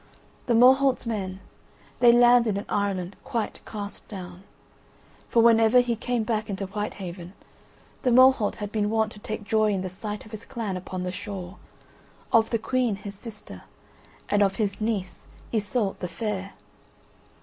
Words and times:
The 0.47 0.55
Morholt's 0.55 1.05
men, 1.05 1.41
they 1.99 2.11
landed 2.11 2.57
in 2.57 2.65
Ireland 2.67 3.15
quite 3.23 3.59
cast 3.67 4.07
down. 4.07 4.41
For 5.29 5.43
when 5.43 5.59
ever 5.59 5.79
he 5.81 5.95
came 5.95 6.23
back 6.23 6.49
into 6.49 6.65
Whitehaven 6.65 7.33
the 8.01 8.09
Morholt 8.09 8.55
had 8.55 8.71
been 8.71 8.89
wont 8.89 9.11
to 9.11 9.19
take 9.19 9.43
joy 9.43 9.69
in 9.71 9.83
the 9.83 9.89
sight 9.89 10.25
of 10.25 10.31
his 10.31 10.43
clan 10.43 10.75
upon 10.75 11.03
the 11.03 11.11
shore, 11.11 11.57
of 12.33 12.49
the 12.49 12.57
Queen 12.57 12.95
his 12.95 13.13
sister, 13.13 13.61
and 14.27 14.41
of 14.41 14.55
his 14.55 14.81
niece 14.81 15.27
Iseult 15.53 15.99
the 15.99 16.07
Fair. 16.07 16.53